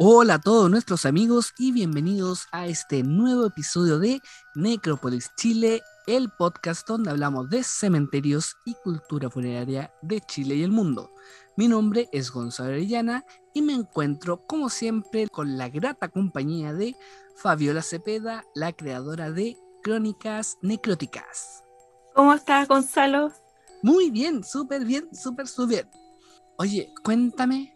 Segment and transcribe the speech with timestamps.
[0.00, 4.22] Hola a todos nuestros amigos y bienvenidos a este nuevo episodio de
[4.54, 10.70] Necrópolis Chile, el podcast donde hablamos de cementerios y cultura funeraria de Chile y el
[10.70, 11.10] mundo.
[11.56, 16.94] Mi nombre es Gonzalo Arellana y me encuentro, como siempre, con la grata compañía de
[17.34, 21.64] Fabiola Cepeda, la creadora de Crónicas Necróticas.
[22.14, 23.32] ¿Cómo estás, Gonzalo?
[23.82, 25.90] Muy bien, súper bien, súper, súper bien.
[26.56, 27.74] Oye, cuéntame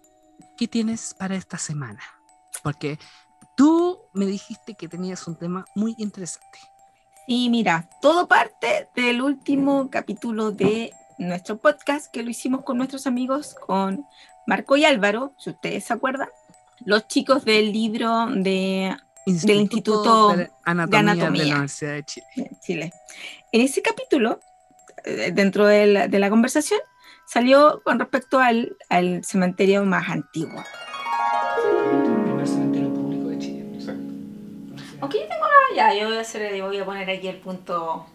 [0.56, 2.02] ¿qué tienes para esta semana?
[2.62, 2.98] Porque
[3.56, 6.58] tú me dijiste que tenías un tema muy interesante.
[7.26, 13.06] Sí, mira, todo parte del último capítulo de nuestro podcast que lo hicimos con nuestros
[13.06, 14.04] amigos, con
[14.46, 16.28] Marco y Álvaro, si ustedes se acuerdan,
[16.84, 22.26] los chicos del libro de, del Instituto de Anatomía, de, la Universidad de Chile.
[22.60, 22.92] Chile.
[23.52, 24.40] En ese capítulo,
[25.04, 26.80] eh, dentro de la, de la conversación,
[27.26, 30.64] salió con respecto al, al cementerio más antiguo.
[35.02, 38.06] Aunque yo tengo ya, yo voy a hacer, voy a poner aquí el punto.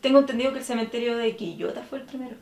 [0.00, 2.36] Tengo entendido que el cementerio de Quillota fue el primero.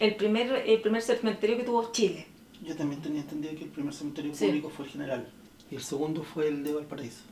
[0.00, 2.26] El primer, el primer cementerio que tuvo Chile.
[2.60, 5.28] Yo también tenía entendido que el primer cementerio público fue el general.
[5.70, 7.22] Y el segundo fue el de Valparaíso.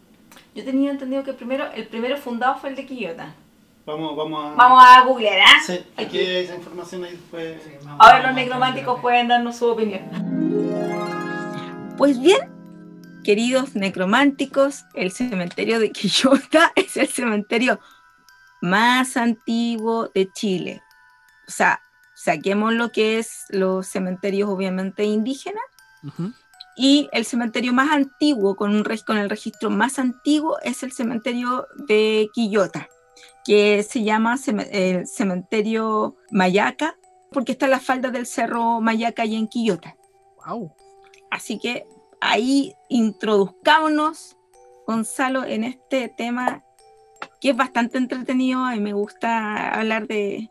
[0.54, 3.34] Yo tenía entendido que el primero, el primero fundado fue el de Quillota.
[3.84, 4.54] Vamos, vamos a.
[4.54, 5.60] Vamos a googlear, ¿ah?
[5.66, 7.60] Sí, aquí hay esa información ahí después.
[7.98, 10.02] Ahora los necrománticos pueden darnos su opinión.
[11.98, 12.38] Pues bien,
[13.22, 17.80] queridos necrománticos, el cementerio de Quillota es el cementerio
[18.60, 20.82] más antiguo de Chile.
[21.48, 21.80] O sea,
[22.14, 25.62] saquemos lo que es los cementerios obviamente indígenas.
[26.76, 31.66] Y el cementerio más antiguo, con, un, con el registro más antiguo, es el cementerio
[31.86, 32.88] de Quillota
[33.44, 34.36] que se llama
[34.70, 36.96] el cementerio Mayaca,
[37.32, 39.96] porque está en las faldas del cerro Mayaca y en Quillota.
[40.46, 40.74] Wow.
[41.30, 41.86] Así que
[42.22, 44.36] ahí introduzcámonos,
[44.86, 46.62] Gonzalo, en este tema
[47.40, 48.64] que es bastante entretenido.
[48.64, 50.48] Mí me gusta hablar de,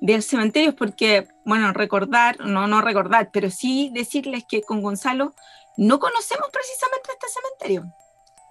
[0.00, 5.32] del cementerio porque, bueno, recordar, no, no recordar, pero sí decirles que con Gonzalo
[5.76, 7.92] no conocemos precisamente este cementerio.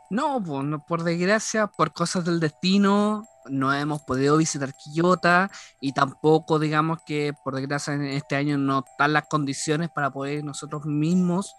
[0.09, 0.41] No,
[0.87, 5.51] por desgracia, por cosas del destino, no hemos podido visitar Quillota
[5.81, 10.43] y tampoco digamos que por desgracia en este año no están las condiciones para poder
[10.43, 11.55] nosotros mismos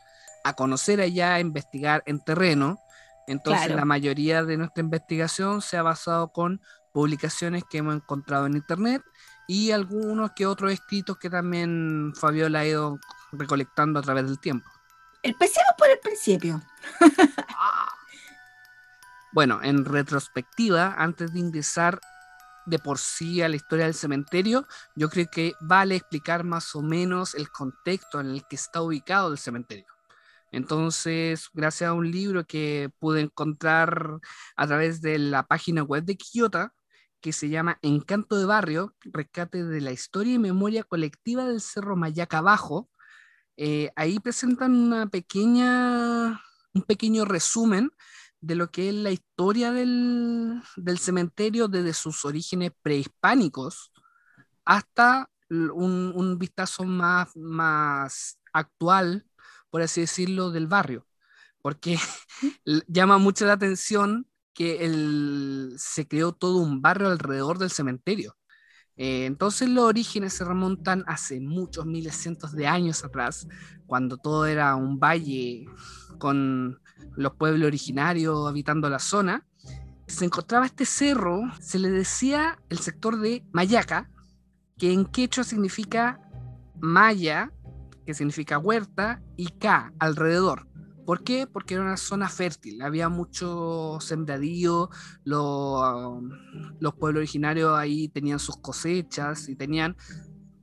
[0.47, 2.79] a conocer allá, a investigar en terreno.
[3.27, 6.61] Entonces la mayoría de nuestra investigación se ha basado con
[6.93, 9.03] publicaciones que hemos encontrado en internet
[9.49, 12.99] y algunos que otros escritos que también Fabiola ha ido
[13.33, 14.71] recolectando a través del tiempo.
[15.23, 16.63] Empecemos por el principio.
[19.33, 22.01] Bueno, en retrospectiva, antes de ingresar
[22.65, 26.81] de por sí a la historia del cementerio, yo creo que vale explicar más o
[26.81, 29.96] menos el contexto en el que está ubicado el cementerio.
[30.53, 34.21] Entonces, gracias a un libro que pude encontrar
[34.57, 36.73] a través de la página web de Quillota,
[37.21, 41.97] que se llama Encanto de Barrio, rescate de la historia y memoria colectiva del Cerro
[41.97, 42.89] Mayaca Bajo,
[43.57, 46.41] eh, ahí presentan una pequeña,
[46.75, 47.91] un pequeño resumen
[48.41, 50.63] de lo que es la historia del,
[50.99, 53.93] cementerio desde sus orígenes prehispánicos
[54.65, 59.27] hasta un, vistazo más, más actual,
[59.77, 61.07] por así decirlo, del barrio.
[61.61, 61.99] Porque
[62.89, 64.91] llama mucho la atención que
[65.77, 68.39] se creó todo un barrio alrededor del cementerio.
[68.97, 73.47] Eh, entonces los orígenes se remontan hace muchos miles, cientos de años atrás,
[73.87, 75.67] cuando todo era un valle
[76.19, 76.81] con
[77.15, 79.47] los pueblos originarios habitando la zona.
[80.07, 84.09] Se encontraba este cerro, se le decía el sector de Mayaca,
[84.79, 86.19] que en quechua significa
[86.81, 87.53] maya,
[88.06, 90.67] que significa huerta, y ca, alrededor.
[91.05, 91.47] ¿Por qué?
[91.47, 94.91] Porque era una zona fértil, había mucho sembradío,
[95.25, 96.22] los,
[96.81, 99.97] los pueblos originarios ahí tenían sus cosechas y tenían,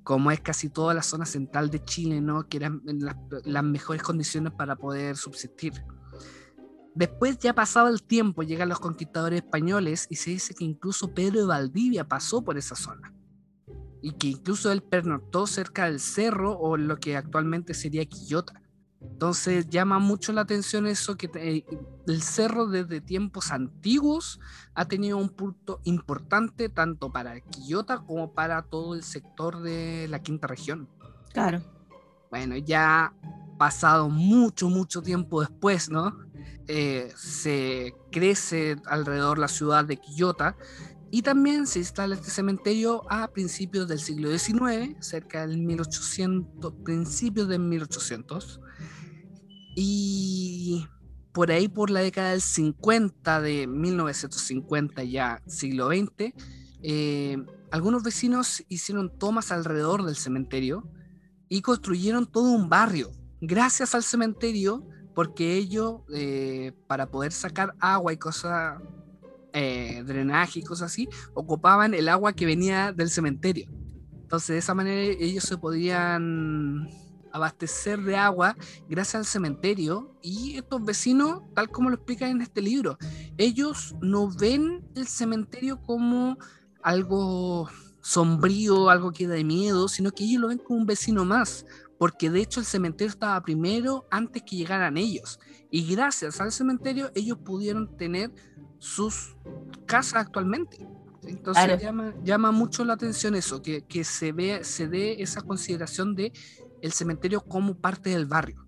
[0.04, 2.48] como es casi toda la zona central de Chile, ¿no?
[2.50, 3.16] que eran las,
[3.46, 5.74] las mejores condiciones para poder subsistir.
[6.96, 11.40] Después ya pasado el tiempo, llegan los conquistadores españoles y se dice que incluso Pedro
[11.40, 13.14] de Valdivia pasó por esa zona.
[14.04, 18.62] Y que incluso él pernoctó cerca del cerro o lo que actualmente sería Quillota.
[19.02, 21.66] Entonces llama mucho la atención eso que eh,
[22.08, 24.40] el cerro desde tiempos antiguos
[24.76, 30.20] ha tenido un punto importante tanto para Quillota como para todo el sector de la
[30.20, 30.90] quinta región.
[31.34, 31.62] Claro.
[32.30, 33.14] Bueno, ya
[33.58, 36.18] pasado mucho, mucho tiempo después, ¿no?
[36.68, 40.56] Eh, se crece alrededor la ciudad de Quillota
[41.14, 47.48] y también se instala este cementerio a principios del siglo XIX, cerca del 1800, principios
[47.48, 48.60] de 1800
[49.76, 50.88] y
[51.32, 56.34] por ahí por la década del 50, de 1950 ya siglo XX,
[56.82, 57.38] eh,
[57.70, 60.90] algunos vecinos hicieron tomas alrededor del cementerio
[61.48, 64.84] y construyeron todo un barrio gracias al cementerio
[65.14, 68.82] porque ellos eh, para poder sacar agua y cosas
[69.54, 73.70] eh, drenaje y cosas así ocupaban el agua que venía del cementerio
[74.24, 76.90] entonces de esa manera ellos se podían
[77.34, 78.56] abastecer de agua
[78.88, 82.98] gracias al cementerio y estos vecinos, tal como lo explican en este libro,
[83.38, 86.38] ellos no ven el cementerio como
[86.82, 87.70] algo
[88.02, 91.66] sombrío, algo que da miedo, sino que ellos lo ven como un vecino más,
[91.98, 95.40] porque de hecho el cementerio estaba primero antes que llegaran ellos.
[95.72, 98.32] Y gracias al cementerio ellos pudieron tener
[98.84, 99.38] sus
[99.86, 100.86] casas actualmente.
[101.26, 106.16] Entonces llama, llama, mucho la atención eso, que, que se, ve, se dé esa consideración
[106.16, 106.34] de
[106.82, 108.68] el cementerio como parte del barrio.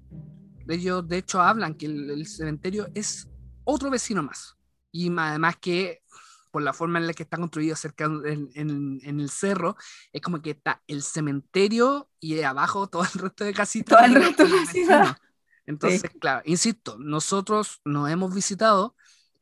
[0.69, 3.27] Ellos de hecho hablan que el, cementerio es
[3.65, 4.55] otro vecino más.
[4.89, 6.01] Y además que
[6.49, 9.75] por la forma en la que está construido cerca en, en, el cerro,
[10.13, 13.97] es como que está el cementerio y abajo todo el resto de casitas.
[13.97, 15.17] Todo el resto de casitas.
[15.65, 18.95] Entonces, claro, insisto, nosotros nos hemos visitado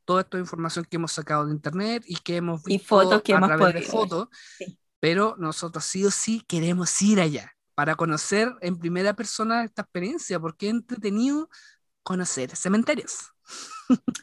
[0.06, 3.34] toda esta información que hemos sacado de internet y que hemos visto y fotos que
[3.34, 4.28] a hemos través de fotos,
[5.00, 10.40] pero nosotros sí o sí queremos ir allá para conocer en primera persona esta experiencia,
[10.40, 11.50] porque es entretenido
[12.04, 13.32] conocer cementerios.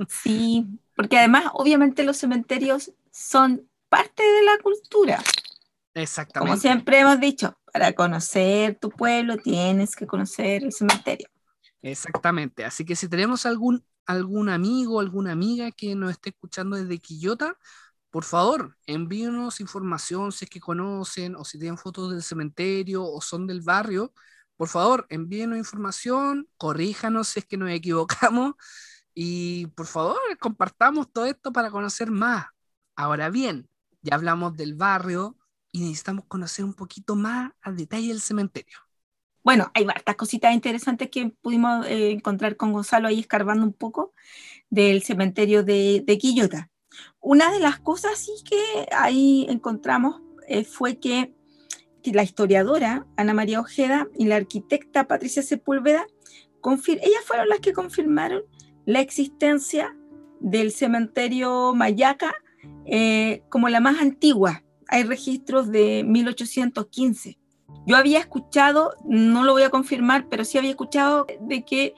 [0.08, 0.66] Sí,
[0.96, 5.22] porque además obviamente los cementerios son parte de la cultura.
[5.94, 6.50] Exactamente.
[6.50, 11.28] Como siempre hemos dicho, para conocer tu pueblo tienes que conocer el cementerio.
[11.82, 12.64] Exactamente.
[12.64, 17.56] Así que si tenemos algún, algún amigo, alguna amiga que nos esté escuchando desde Quillota,
[18.10, 23.20] por favor, envíenos información si es que conocen o si tienen fotos del cementerio o
[23.20, 24.12] son del barrio.
[24.56, 28.54] Por favor, envíenos información, corríjanos si es que nos equivocamos
[29.14, 32.46] y por favor, compartamos todo esto para conocer más.
[32.96, 33.68] Ahora bien,
[34.02, 35.36] ya hablamos del barrio
[35.72, 38.89] y necesitamos conocer un poquito más al detalle del cementerio.
[39.42, 44.12] Bueno, hay varias cositas interesantes que pudimos eh, encontrar con Gonzalo ahí escarbando un poco
[44.68, 46.70] del cementerio de, de Quillota.
[47.20, 51.34] Una de las cosas que ahí encontramos eh, fue que
[52.04, 56.06] la historiadora Ana María Ojeda y la arquitecta Patricia Sepúlveda,
[56.86, 58.42] ellas fueron las que confirmaron
[58.86, 59.96] la existencia
[60.40, 62.34] del cementerio Mayaca
[62.86, 64.62] eh, como la más antigua.
[64.88, 67.38] Hay registros de 1815.
[67.86, 71.94] Yo había escuchado, no lo voy a confirmar, pero sí había escuchado de que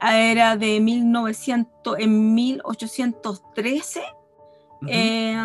[0.00, 4.02] era de 1900, en 1813
[4.88, 5.36] eh,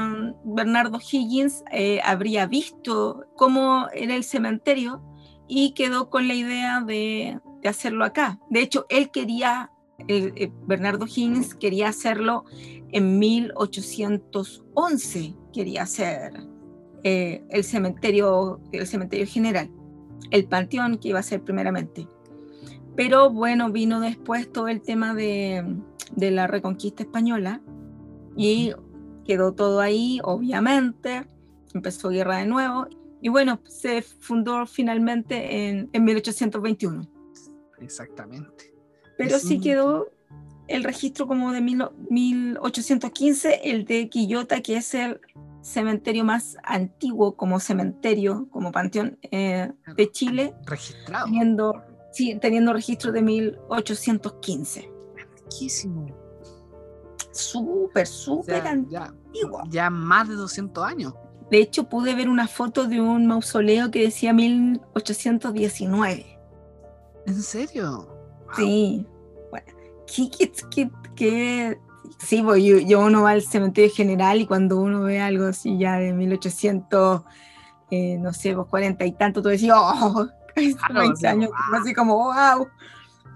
[0.44, 5.02] Bernardo Higgins eh, habría visto cómo era el cementerio
[5.48, 8.40] y quedó con la idea de, hacerlo acá.
[8.50, 9.72] De hecho, él quería,
[10.08, 12.46] eh, Bernardo Higgins quería hacerlo
[12.92, 16.34] en 1811, quería hacer
[17.04, 19.70] el, cementerio, el cementerio general,
[20.32, 22.08] el panteón que iba a ser primeramente.
[22.96, 25.78] Pero bueno, vino después todo el tema de,
[26.16, 27.62] de la reconquista española
[28.36, 28.74] y
[29.26, 31.26] quedó todo ahí, obviamente,
[31.74, 32.88] empezó guerra de nuevo
[33.22, 37.08] y bueno, se fundó finalmente en, en 1821.
[37.80, 38.74] Exactamente.
[39.18, 40.10] Pero sí quedó
[40.68, 45.20] el registro como de 1815, el de Quillota, que es el
[45.62, 50.56] cementerio más antiguo como cementerio, como panteón eh, de Chile.
[50.66, 51.26] Registrado.
[51.26, 54.92] Teniendo, sí, teniendo registro de 1815.
[55.20, 56.20] Antiquísimo
[57.40, 59.64] súper, súper antigua.
[59.70, 61.14] Ya, más de 200 años.
[61.50, 66.40] De hecho, pude ver una foto de un mausoleo que decía 1819.
[67.26, 68.08] ¿En serio?
[68.56, 69.08] Sí.
[69.50, 69.66] Bueno,
[70.06, 70.92] ¿qué,
[72.18, 75.98] Sí, pues yo, uno va al cementerio general y cuando uno ve algo así ya
[75.98, 77.22] de 1800,
[77.92, 82.68] eh, no sé, pues 40 y tanto, tú decís, oh, 20 años, así como, wow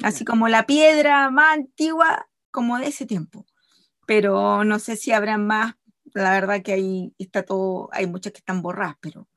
[0.03, 3.47] Así como la piedra más antigua como de ese tiempo.
[4.07, 5.75] Pero no sé si habrá más,
[6.15, 9.29] la verdad que ahí está todo, hay muchas que están borradas, pero,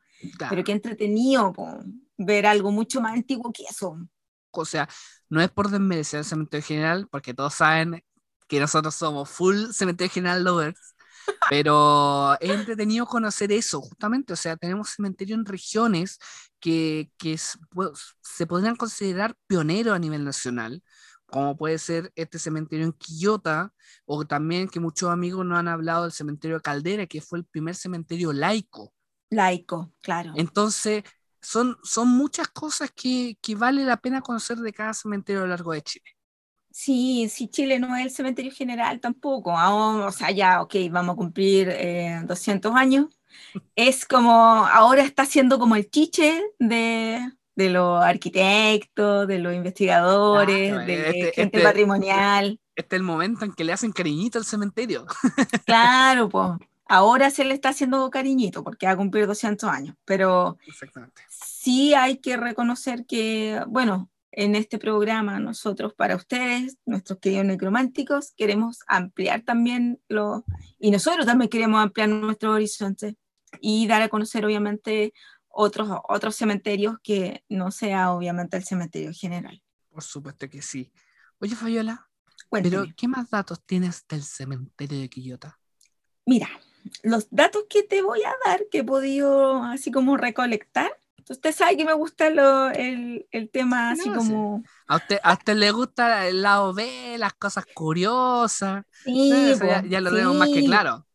[0.50, 1.54] pero qué entretenido
[2.18, 3.98] ver algo mucho más antiguo que eso.
[4.52, 4.88] O sea,
[5.30, 8.04] no es por desmerecer el cementerio general, porque todos saben
[8.48, 10.96] que nosotros somos full cementerio general lovers.
[11.50, 14.34] Pero es entretenido conocer eso, justamente.
[14.34, 16.20] O sea, tenemos cementerio en regiones
[16.60, 20.84] que, que se podrían considerar pioneros a nivel nacional,
[21.26, 23.74] como puede ser este cementerio en Quillota,
[24.06, 27.46] o también que muchos amigos nos han hablado del cementerio de Caldera, que fue el
[27.46, 28.94] primer cementerio laico.
[29.30, 30.34] Laico, claro.
[30.36, 31.04] Entonces,
[31.42, 35.50] son, son muchas cosas que, que vale la pena conocer de cada cementerio a lo
[35.50, 36.19] largo de Chile.
[36.72, 39.54] Sí, sí, Chile no es el cementerio general tampoco.
[39.54, 41.68] o sea, ya, ok, vamos a cumplir
[42.26, 43.08] 200 eh, años.
[43.76, 50.86] Es como, ahora está siendo como el chiche de, de los arquitectos, de los investigadores,
[50.86, 52.60] de este, gente este, patrimonial.
[52.76, 55.06] Este es el momento en que le hacen cariñito al cementerio.
[55.66, 56.52] Claro, pues.
[56.92, 60.58] Ahora se le está haciendo cariñito porque va a cumplir 200 años, pero
[61.28, 68.34] sí hay que reconocer que, bueno, en este programa nosotros para ustedes, nuestros queridos necrománticos,
[68.38, 70.46] queremos ampliar también lo,
[70.80, 73.18] y nosotros también queremos ampliar nuestro horizonte
[73.60, 75.14] y dar a conocer obviamente
[75.48, 79.62] otros, otros cementerios que no sea obviamente el cementerio general.
[79.90, 80.92] Por supuesto que sí.
[81.40, 82.08] Oye, Fabiola,
[82.52, 85.60] pero ¿qué más datos tienes del cementerio de Quillota?
[86.26, 86.50] Mira,
[87.04, 91.78] los datos que te voy a dar, que he podido así como recolectar, Usted sabe
[91.78, 94.64] que me gusta el, tema así como...
[94.88, 98.84] A usted, a usted le gusta el lado B, las cosas curiosas.
[99.04, 99.54] Sí,
[99.88, 101.06] ya, lo tenemos más que claro.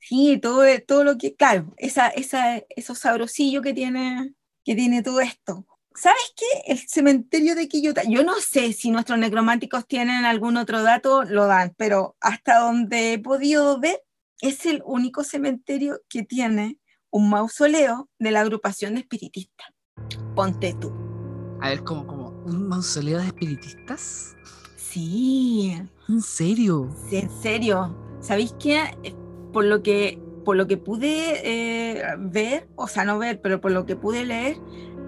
[0.00, 5.20] Sí, todo, todo lo que, claro, esa, esa, esos sabrosillos que tiene, que tiene todo
[5.20, 5.66] esto.
[5.94, 6.46] ¿Sabes qué?
[6.66, 11.46] El cementerio de Quillota, yo no sé si nuestros necrománticos tienen algún otro dato, lo
[11.46, 14.02] dan, pero hasta donde he podido ver,
[14.40, 16.78] es el único cementerio que tiene
[17.10, 19.68] un mausoleo de la agrupación de espiritistas.
[20.34, 20.92] Ponte tú.
[21.60, 22.28] A ver, ¿cómo, cómo?
[22.46, 24.36] ¿Un mausoleo de espiritistas?
[24.76, 25.76] Sí.
[26.08, 26.88] ¿En serio?
[27.08, 27.96] Sí, en serio.
[28.20, 28.96] ¿Sabéis qué?
[29.02, 29.14] Eh,
[29.52, 33.72] por lo que, por lo que pude eh, ver, o sea, no ver, pero por
[33.72, 34.56] lo que pude leer,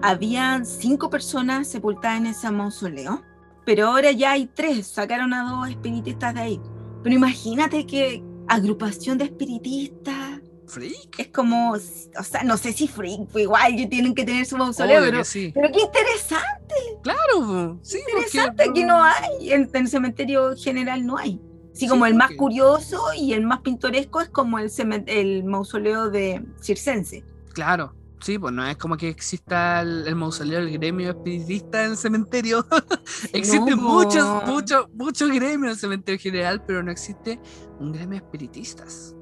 [0.01, 3.23] habían cinco personas sepultadas en ese mausoleo,
[3.65, 6.61] pero ahora ya hay tres, sacaron a dos espiritistas de ahí.
[7.01, 10.32] Pero imagínate qué agrupación de espiritistas
[10.67, 11.19] freak.
[11.19, 15.01] Es como, o sea, no sé si freak, pues igual tienen que tener su mausoleo,
[15.01, 15.21] pero,
[15.53, 16.75] pero, qué interesante.
[17.01, 17.99] Claro, sí.
[17.99, 21.39] Interesante, aquí no hay, en, el cementerio general no hay.
[21.73, 24.71] Sí, como el más curioso y el más pintoresco es como el,
[25.07, 27.23] el mausoleo de Circense.
[27.53, 31.97] Claro, Sí, pues no es como que exista el, mausoleo del gremio espiritista en el
[31.97, 32.65] cementerio.
[33.33, 37.37] Existen muchos, muchos, muchos gremios en el cementerio general, pero no existe
[37.81, 39.13] un gremio espiritistas.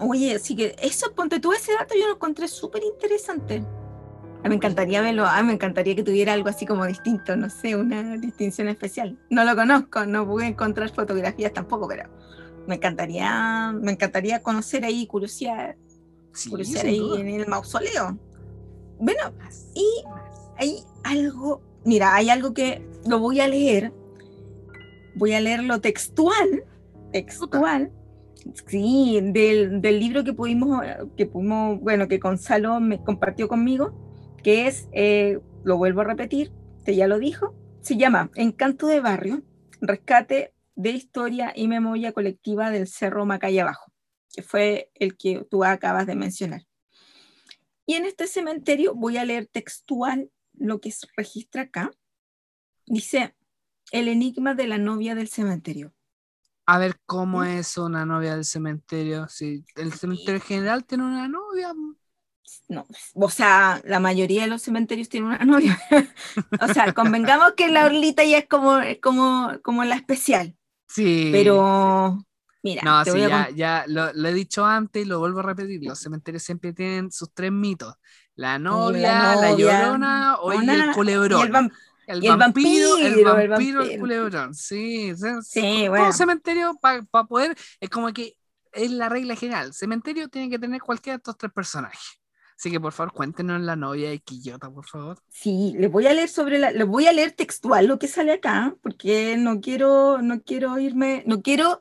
[0.00, 3.64] Oye, así que eso, ponte tú ese dato, yo lo encontré súper interesante.
[4.40, 7.36] A mí me encantaría verlo, a mí me encantaría que tuviera algo así como distinto,
[7.36, 9.16] no sé, una distinción especial.
[9.30, 12.08] No lo conozco, no pude encontrar fotografías tampoco, pero
[12.66, 15.76] me encantaría, me encantaría conocer ahí, curiosidad,
[16.50, 18.18] curiosidad ahí en el mausoleo.
[18.98, 19.32] Bueno,
[19.74, 19.86] y
[20.56, 23.92] hay algo, mira, hay algo que lo voy a leer,
[25.14, 26.64] voy a leerlo textual,
[27.12, 27.92] textual,
[28.66, 30.84] Sí, del, libro que pudimos,
[31.16, 33.94] que pudimos, bueno, que Gonzalo me compartió conmigo,
[34.42, 36.52] que es, eh, lo vuelvo a repetir,
[36.84, 39.42] te ya lo dijo, se llama Encanto de Barrio,
[39.80, 43.92] Rescate de Historia y Memoria Colectiva del Cerro Macay Abajo,
[44.34, 46.62] que fue el que tú acabas de mencionar.
[47.86, 51.90] Y en este cementerio voy a leer textual lo que registra acá.
[52.86, 53.34] Dice,
[53.90, 55.92] el enigma de la novia del cementerio.
[56.64, 59.26] A ver cómo es una novia del cementerio.
[59.28, 61.72] Si el cementerio general tiene una novia.
[62.68, 65.78] No, o sea, la mayoría de los cementerios tienen una novia.
[66.60, 70.56] o sea, convengamos que la Orlita ya es como, como, como la especial.
[70.86, 71.30] Sí.
[71.32, 72.18] Pero,
[72.62, 72.82] mira.
[72.82, 75.80] No, sí, ya, ya lo, he dicho antes y lo vuelvo a repetir.
[75.82, 77.94] Los cementerios siempre tienen sus tres mitos:
[78.34, 81.56] la novia, la, llorona o el culebrón.
[81.56, 81.72] El,
[82.20, 84.54] vampiro, el vampiro, el, culebrón.
[84.54, 86.12] Sí, sí, bueno.
[86.12, 88.36] cementerio para poder, es como que
[88.72, 89.72] es la regla general.
[89.72, 92.20] Cementerio tiene que tener cualquiera de estos tres personajes.
[92.62, 95.18] Así que por favor cuéntenos la novia de Quillota, por favor.
[95.28, 98.32] Sí, les voy a leer sobre la, les voy a leer textual lo que sale
[98.32, 101.80] acá, porque no quiero, no quiero irme, no quiero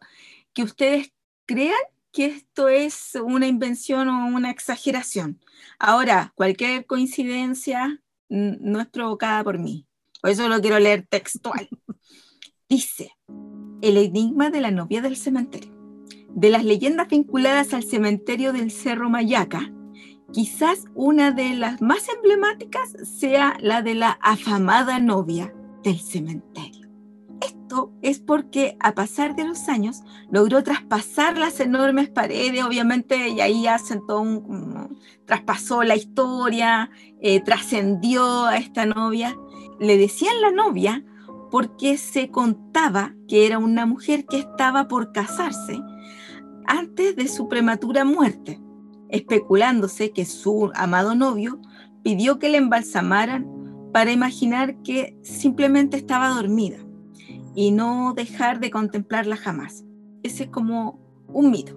[0.54, 1.14] que ustedes
[1.46, 1.78] crean
[2.12, 5.40] que esto es una invención o una exageración.
[5.78, 9.88] Ahora, cualquier coincidencia no es provocada por mí.
[10.22, 11.68] Por eso lo quiero leer textual.
[12.70, 13.12] Dice,
[13.82, 15.76] el enigma de la novia del cementerio.
[16.30, 19.74] De las leyendas vinculadas al cementerio del Cerro Mayaca,
[20.32, 26.88] quizás una de las más emblemáticas sea la de la afamada novia del cementerio.
[27.42, 33.42] esto es porque a pasar de los años logró traspasar las enormes paredes, obviamente, y
[33.42, 35.00] ahí hacen todo un...
[35.26, 39.36] traspasó la historia, eh, trascendió a esta novia.
[39.82, 41.04] Le decían la novia
[41.50, 45.82] porque se contaba que era una mujer que estaba por casarse
[46.68, 48.62] antes de su prematura muerte,
[49.10, 51.60] especulándose que su amado novio
[52.04, 53.48] pidió que le embalsamaran
[53.92, 56.78] para imaginar que simplemente estaba dormida
[57.56, 59.84] y no dejar de contemplarla jamás.
[60.22, 61.76] Ese es como un mito.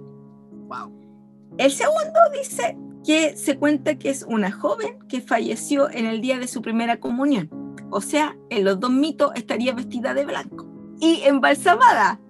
[0.69, 0.93] Wow.
[1.57, 6.39] El segundo dice que se cuenta que es una joven que falleció en el día
[6.39, 7.64] de su primera comunión.
[7.95, 10.67] O sea, en los dos mitos estaría vestida de blanco
[10.99, 12.21] y embalsamada.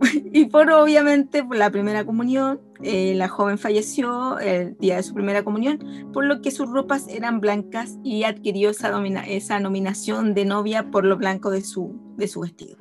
[0.32, 5.14] y por obviamente por la primera comunión, eh, la joven falleció el día de su
[5.14, 5.78] primera comunión,
[6.12, 8.90] por lo que sus ropas eran blancas y adquirió esa,
[9.28, 12.76] esa nominación de novia por lo blanco de su, vestido.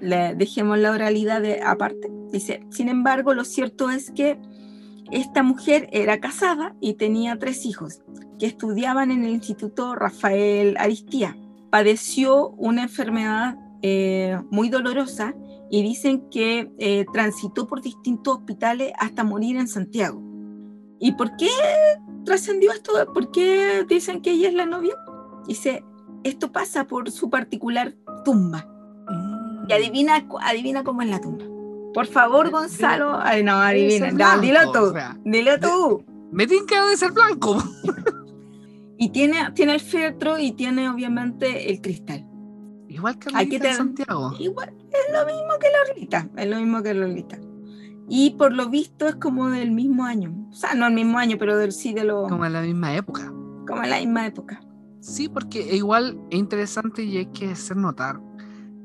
[0.00, 2.12] Dejemos la oralidad aparte.
[2.30, 4.38] Dice, sin embargo, lo cierto es que
[5.10, 8.02] esta mujer era casada y tenía tres hijos
[8.38, 11.36] que estudiaban en el Instituto Rafael Aristía.
[11.70, 15.34] Padeció una enfermedad eh, muy dolorosa
[15.70, 20.22] y dicen que eh, transitó por distintos hospitales hasta morir en Santiago.
[20.98, 21.48] ¿Y por qué
[22.24, 22.92] trascendió esto?
[23.12, 24.94] ¿Por qué dicen que ella es la novia?
[25.46, 25.84] Dice,
[26.24, 28.66] esto pasa por su particular tumba.
[29.08, 29.72] Y mm.
[29.72, 31.44] adivina, adivina cómo es la tumba.
[31.92, 33.18] Por favor, Gonzalo.
[33.20, 34.10] Ay, no, adivina.
[34.12, 34.94] No, dilo tú.
[35.24, 36.04] dilo tú.
[36.32, 37.62] Me tiene que de ser blanco.
[38.98, 42.26] y tiene, tiene el féretro y tiene obviamente el cristal.
[42.88, 44.32] Igual que Lolita de Santiago.
[44.38, 47.38] Igual, es lo mismo que Lolita, es lo mismo que Lolita.
[48.08, 50.34] Y por lo visto es como del mismo año.
[50.50, 52.24] O sea, no el mismo año, pero del, sí de lo...
[52.26, 53.32] Como en la misma época.
[53.66, 54.60] Como en la misma época.
[55.00, 58.20] Sí, porque igual es interesante y hay que hacer notar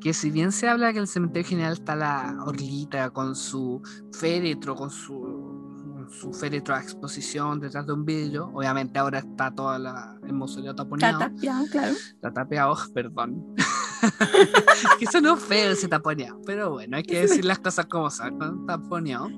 [0.05, 3.81] que si bien se habla que en el cementerio general está la Orlita con su
[4.11, 8.51] féretro, con su su féretro a exposición detrás de un vidrio.
[8.53, 11.19] Obviamente ahora está toda la, el mausoleo taponeado.
[11.19, 11.93] Está tapiado, claro.
[11.93, 13.55] Está tapeado, perdón.
[14.99, 19.31] que sonó feo ese taponeado, pero bueno, hay que decir las cosas como son, taponeado.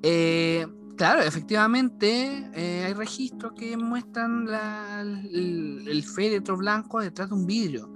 [0.00, 0.64] Eh,
[0.96, 4.46] claro, efectivamente eh, hay registros que muestran
[5.32, 7.92] el, el, féretro blanco detrás de un vidrio,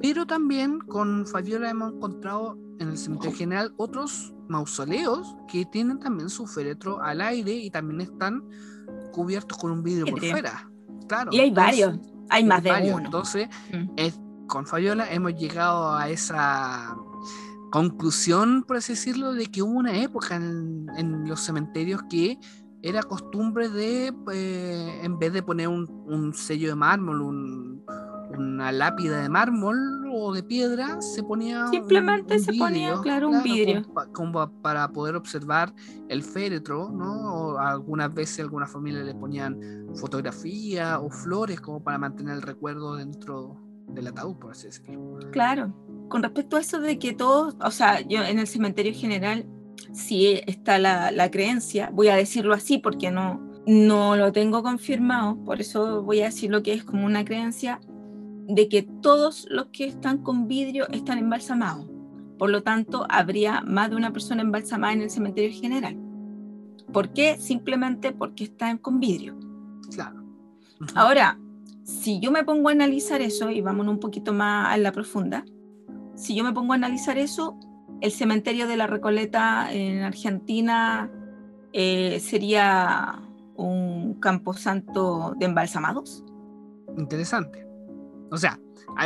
[0.00, 6.30] pero también con Fabiola hemos encontrado en el cementerio general otros mausoleos que tienen también
[6.30, 8.42] su féretro al aire y también están
[9.12, 10.70] cubiertos con un vidrio por fuera.
[11.08, 13.04] Claro, y hay varios, hay más de uno.
[13.04, 14.46] Entonces, mm.
[14.46, 16.96] con Fabiola hemos llegado a esa
[17.70, 22.38] conclusión, por así decirlo, de que hubo una época en, los cementerios que
[22.82, 27.84] era costumbre de, eh, en vez de poner un, un sello de mármol, un,
[28.38, 31.68] una lápida de mármol o de piedra, se ponía.
[31.68, 33.86] Simplemente se ponía, claro, un vidrio.
[34.12, 35.74] Como, para poder observar
[36.08, 37.34] el féretro, ¿no?
[37.34, 39.58] O algunas veces algunas familias le ponían
[39.94, 43.56] fotografía o flores como para mantener el recuerdo dentro
[43.88, 45.18] del ataúd, por así decirlo.
[45.30, 45.74] Claro.
[46.08, 49.46] Con respecto a eso de que todos, o sea, yo en el cementerio general
[49.92, 55.36] sí está la, la creencia, voy a decirlo así porque no, no lo tengo confirmado,
[55.44, 57.80] por eso voy a decir lo que es como una creencia
[58.48, 61.86] de que todos los que están con vidrio están embalsamados.
[62.38, 65.96] Por lo tanto, habría más de una persona embalsamada en el cementerio general.
[66.92, 67.36] ¿Por qué?
[67.36, 69.38] Simplemente porque están con vidrio.
[69.90, 70.24] Claro.
[70.94, 71.38] Ahora,
[71.84, 75.44] si yo me pongo a analizar eso, y vamos un poquito más a la profunda,
[76.14, 77.58] si yo me pongo a analizar eso,
[78.00, 81.10] el cementerio de la Recoleta en Argentina
[81.74, 83.20] eh, sería
[83.56, 86.24] un camposanto de embalsamados.
[86.96, 87.67] Interesante.
[88.30, 88.58] O sea,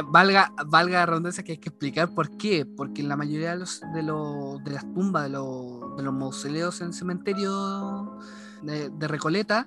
[0.07, 2.65] valga, valga la redundancia que hay que explicar por qué.
[2.65, 6.15] Porque en la mayoría de, los, de, los, de las tumbas, de, los, de los
[6.15, 8.19] mausoleos en el cementerio
[8.63, 9.67] de, Recoleta,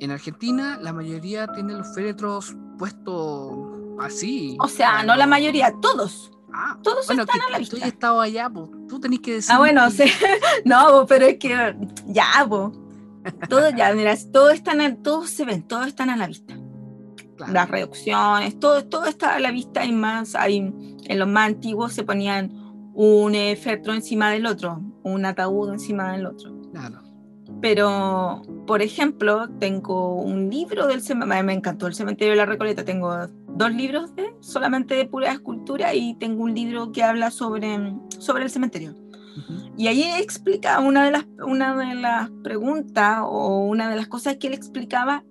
[0.00, 3.52] en Argentina, la mayoría tiene los féretros puestos
[4.00, 4.56] así.
[4.60, 6.30] O sea, no la mayoría, todos.
[6.52, 7.76] Ah, todos están a la vista.
[7.76, 9.52] Tú has estado allá, pues, tú tenés que decir.
[9.52, 10.04] Ah, bueno, sí.
[10.64, 12.72] no, pero es que ya, pues.
[13.48, 16.54] Todos ya, mira, todos están, todos se ven, todos están a la vista
[17.46, 21.92] las reducciones, todo, todo está a la vista y más, hay, en los más antiguos
[21.92, 22.52] se ponían
[22.94, 26.58] un efecto encima del otro, un ataúd encima del otro.
[27.60, 32.84] Pero, por ejemplo, tengo un libro del cementerio, me encantó el cementerio de la Recoleta,
[32.84, 37.94] tengo dos libros de, solamente de pura escultura y tengo un libro que habla sobre,
[38.18, 38.94] sobre el cementerio.
[39.76, 44.36] Y ahí explica una de, las, una de las preguntas o una de las cosas
[44.36, 45.24] que él explicaba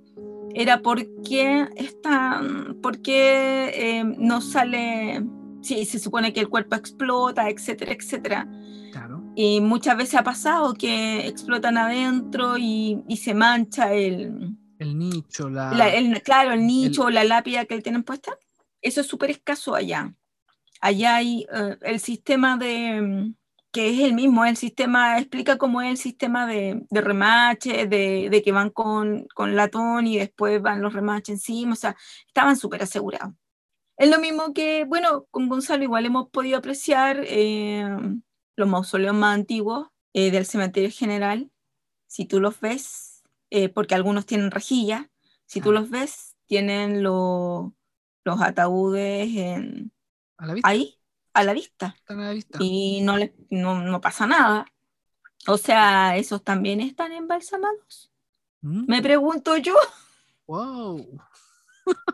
[0.59, 2.41] era por qué, está,
[2.81, 5.23] por qué eh, no sale
[5.61, 8.47] sí, se supone que el cuerpo explota, etcétera, etcétera.
[8.91, 9.23] Claro.
[9.35, 15.49] Y muchas veces ha pasado que explotan adentro y, y se mancha el, El nicho,
[15.49, 15.73] la.
[15.73, 18.31] la- el- claro, el nicho o la lápida que tienen puesta.
[18.81, 20.13] Eso es súper escaso allá.
[20.81, 23.33] Allá hay eh, el sistema de,
[23.77, 28.29] que es el mismo, el sistema, explica cómo es el sistema de, de remache, de,
[28.31, 31.95] de que van con, con latón y después van los remaches encima, o sea,
[32.27, 33.33] estaban súper asegurados.
[33.97, 37.85] Es lo mismo que, bueno, con Gonzalo igual hemos podido apreciar eh,
[38.55, 41.51] los mausoleos más antiguos eh, del cementerio general.
[42.07, 45.09] Si tú los ves, eh, porque algunos tienen rejilla,
[45.45, 45.81] si tú Claro.
[45.81, 47.75] los ves, tienen lo-
[48.25, 49.91] los ataúdes en-
[50.37, 50.69] A la vista.
[50.69, 50.96] ahí,
[51.37, 52.57] a la vista, Están a la vista.
[52.61, 54.65] y no, les, no, no pasa nada.
[55.47, 58.11] O sea, ¿esos también están embalsamados?
[58.61, 59.75] Mm, Me pregunto yo.
[60.47, 61.19] Wow.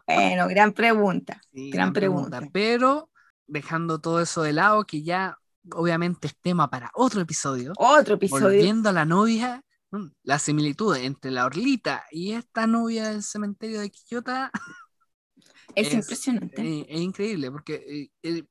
[0.06, 1.42] Bueno, gran pregunta.
[1.52, 2.42] Sí, Gran pregunta.
[2.52, 3.10] Pero
[3.48, 5.38] dejando todo eso de lado, que ya
[5.72, 7.74] obviamente es tema para otro episodio.
[7.78, 8.44] Otro episodio.
[8.48, 13.80] Volviendo a la novia, mm, la similitud entre la Orlita y esta novia del cementerio
[13.80, 14.52] de Quillota
[15.76, 16.62] Es, es- impresionante.
[16.62, 18.44] eh, es increíble, porque eh, eh,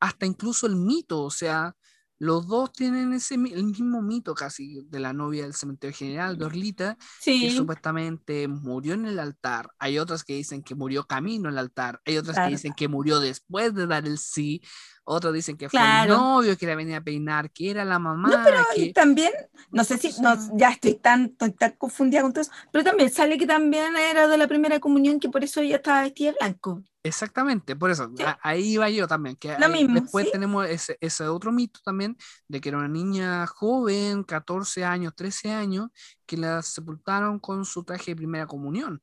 [0.00, 1.74] hasta incluso el mito, o sea,
[2.20, 6.44] los dos tienen ese, el mismo mito casi de la novia del cementerio general de
[6.44, 9.70] Orlita, que sí, supuestamente murió en el altar.
[9.78, 11.98] Hay otras que dicen que murió camino al altar.
[12.04, 12.48] Hay otras Claro.
[12.50, 14.60] que dicen que murió después de dar el sí.
[15.04, 16.12] Otros dicen que fue Claro.
[16.12, 18.44] el novio que la venía a peinar, que era la mamá.
[18.76, 18.92] y que...
[18.92, 19.32] también,
[19.70, 23.38] no sé si, no, ya estoy tan, tan confundida con todo eso, pero también sale
[23.38, 26.82] que también era de la primera comunión, que por eso ella estaba vestida de blanco.
[27.02, 28.22] Exactamente, por eso, Sí.
[28.42, 29.34] ahí iba yo también.
[29.36, 30.32] Que Lo ahí- mismo, después sí.
[30.32, 35.50] tenemos ese, ese otro mito también, de que era una niña joven, 14 años, 13
[35.50, 35.88] años,
[36.26, 39.02] que la sepultaron con su traje de primera comunión.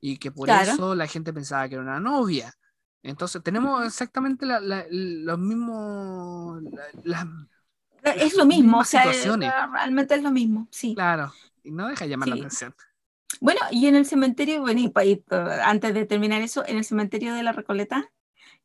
[0.00, 0.72] Y que por Claro.
[0.72, 2.52] eso la gente pensaba que era una novia.
[3.02, 6.62] Entonces tenemos exactamente la- la- los mismos,
[7.04, 7.26] la-
[8.02, 9.50] Es lo mismo, o sea, situaciones.
[9.72, 10.94] realmente es lo mismo, sí.
[10.94, 11.32] claro,
[11.64, 12.40] y no deja de llamar la Sí.
[12.42, 12.74] atención.
[13.40, 14.92] Bueno, y en el cementerio, bueno, y,
[15.62, 18.10] antes de terminar eso, en el cementerio de la Recoleta,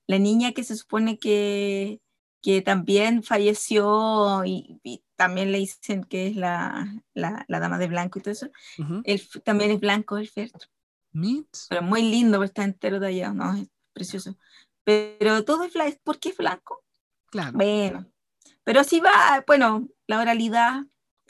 [0.07, 2.01] la niña que se supone que,
[2.41, 7.87] que también falleció y, y también le dicen que es la, la, la dama de
[7.87, 8.47] blanco y todo eso,
[8.77, 9.03] Ujú.
[9.03, 10.69] él f- también es blanco el féretro,
[11.67, 14.37] pero muy lindo, porque está entero de allá, no, es precioso.
[14.83, 16.83] Pero todo es blanco, ¿por qué es blanco?
[17.31, 17.53] claro.
[17.57, 18.07] Bueno,
[18.63, 20.83] pero así va, bueno, la oralidad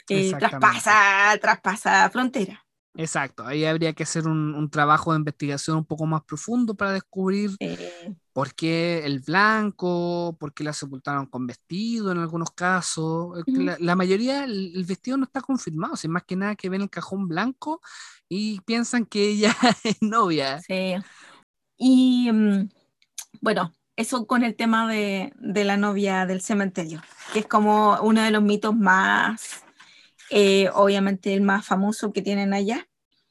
[0.08, 2.63] eh, traspasa, traspasa frontera.
[2.96, 6.92] Exacto, ahí habría que hacer un, un trabajo de investigación un poco más profundo para
[6.92, 13.42] descubrir Eh, por qué el blanco, por qué la sepultaron con vestido en algunos casos.
[13.46, 16.82] La, la mayoría, el, el vestido no está confirmado, sin más que nada que ven
[16.82, 17.80] el cajón blanco
[18.28, 19.54] y piensan que ella
[19.84, 20.64] es novia.
[20.66, 20.94] Sí.
[21.76, 22.68] Y mm,
[23.40, 27.02] bueno, eso con el tema de, de la novia del cementerio,
[27.32, 29.64] que es como uno de los mitos más,
[30.36, 32.88] eh, obviamente el más famoso que tienen allá.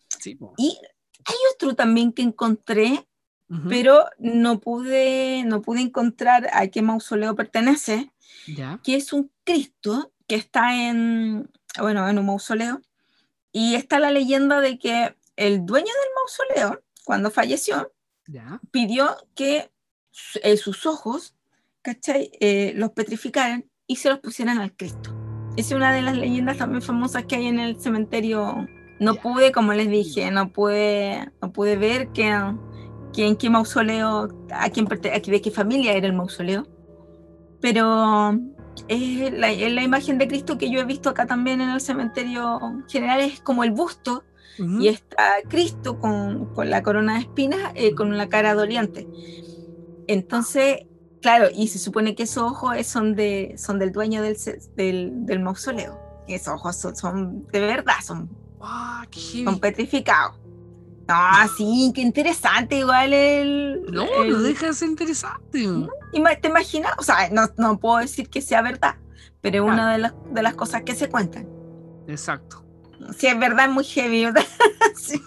[0.07, 0.53] Sí, po.
[0.57, 0.79] Y
[1.25, 3.05] hay otro también que encontré,
[3.49, 8.13] Ujú, pero no pude, no pude encontrar a qué mausoleo pertenece,
[8.47, 12.81] Ya, que es un Cristo que está en, bueno, en un mausoleo.
[13.51, 17.91] Y está la leyenda de que el dueño del mausoleo, cuando falleció,
[18.27, 18.61] ya.
[18.71, 19.71] pidió que
[20.41, 21.35] eh, sus ojos,
[21.81, 22.31] ¿cachai?
[22.39, 25.22] Eh, los petrificaran y se los pusieran al Cristo.
[25.55, 28.67] Es una de las leyendas también famosas que hay en el cementerio.
[28.99, 29.21] No Ya.
[29.21, 32.33] pude, como les dije, no pude, no pude ver que,
[33.13, 36.67] que en qué mausoleo, a quién a de qué familia era el mausoleo.
[37.61, 38.39] Pero
[38.87, 41.81] es la, es la imagen de Cristo que yo he visto acá también en el
[41.81, 44.23] cementerio general, es como el busto
[44.79, 49.07] y está Cristo con, con la corona de espinas, eh, con la cara doliente.
[50.07, 50.85] Entonces,
[51.23, 54.37] claro, y se supone que esos ojos son, de, son del dueño del,
[54.75, 55.99] del, del mausoleo.
[56.27, 58.29] Esos ojos son, son de verdad, son,
[58.61, 60.37] Ah, qué son petrificados.
[61.07, 61.15] No,
[61.57, 63.83] sí, qué interesante, igual el...
[63.91, 65.67] No, el- no deja de ser interesante.
[66.41, 66.93] ¿Te imaginas?
[66.97, 68.95] O sea, no, no puedo decir que sea verdad,
[69.41, 69.73] pero es Claro.
[69.73, 71.45] una de las, de las cosas que se cuentan.
[72.07, 72.63] Exacto.
[73.17, 74.25] Si es verdad, es muy heavy.
[74.25, 74.45] ¿verdad?
[74.95, 75.21] Sí.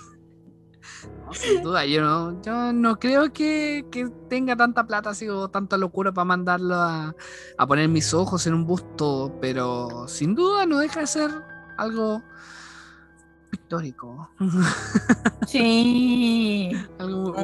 [1.27, 5.49] No, sin duda, yo no, yo no creo que, que tenga tanta plata así o
[5.49, 7.15] tanta locura para mandarlo a,
[7.59, 11.31] a poner mis ojos en un busto, pero sin duda no deja de ser
[11.77, 12.23] algo
[13.51, 14.31] pictórico.
[15.47, 16.73] Sí.
[16.99, 17.35] algo,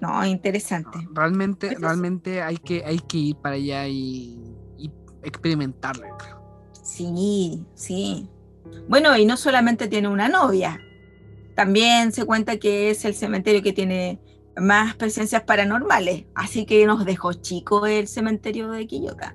[0.00, 0.98] No, interesante.
[1.02, 4.38] no, realmente, realmente hay que, hay que ir para allá y,
[4.78, 4.90] y
[5.22, 6.70] experimentarlo, creo.
[6.82, 8.28] Sí, sí.
[8.88, 10.80] Bueno, y no solamente tiene una novia,
[11.54, 14.20] también se cuenta que es el cementerio que tiene
[14.56, 16.24] más presencias paranormales.
[16.34, 19.34] Así que nos dejó chico el cementerio de Quillota.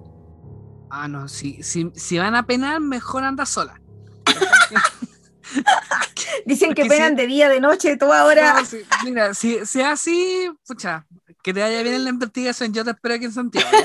[0.89, 3.79] Ah, no, si, si, si van a penar, mejor anda sola.
[6.45, 8.55] Dicen que penan de día, de noche, toda hora.
[9.03, 11.05] mira, si sea así, pucha,
[11.43, 13.69] que te vaya bien en la investigación, yo te espero aquí en Santiago.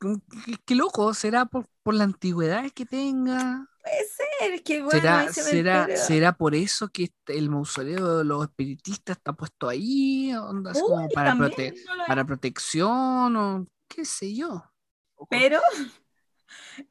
[0.66, 3.66] qué, loco, será por, por la antigüedad que tenga.
[3.88, 5.00] Puede ser, que bueno.
[5.00, 10.32] ¿Será, será, ¿Será por eso que este, el mausoleo de los espiritistas está puesto ahí?
[10.34, 11.36] Onda, como para,
[12.06, 14.64] para protección o qué sé yo.
[15.30, 15.60] Pero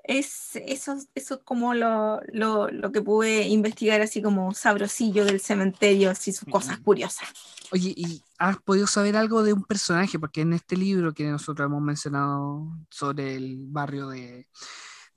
[0.04, 5.40] es eso, eso es como lo, lo, lo, que pude investigar así como sabrosillo del
[5.40, 7.30] cementerio, así sus cosas curiosas.
[7.72, 10.20] Oye, ¿y has podido saber algo de un personaje?
[10.20, 14.48] Porque en este libro que nosotros hemos mencionado sobre el barrio de,